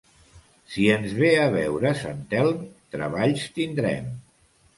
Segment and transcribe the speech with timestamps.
[0.75, 2.65] Si ens ve a veure sant Elm,
[2.97, 4.11] treballs tindrem.